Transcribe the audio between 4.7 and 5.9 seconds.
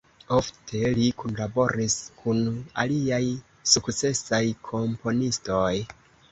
komponistoj.